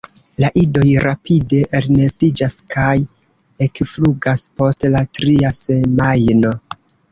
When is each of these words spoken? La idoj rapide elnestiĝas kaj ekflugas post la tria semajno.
La 0.43 0.47
idoj 0.61 0.85
rapide 1.03 1.59
elnestiĝas 1.79 2.57
kaj 2.77 2.95
ekflugas 3.67 4.49
post 4.63 4.89
la 4.97 5.05
tria 5.21 5.55
semajno. 5.61 6.59